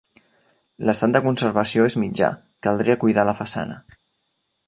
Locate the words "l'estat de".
0.89-1.21